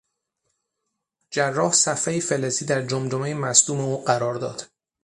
[1.29, 4.67] جراح صفحهای فلزی در جمجمهی مصدوم او قرار داد.